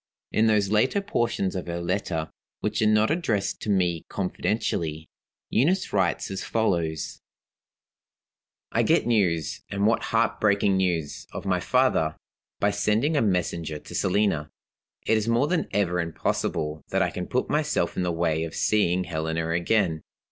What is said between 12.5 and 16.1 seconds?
by sending a messenger to Selina. It is more than ever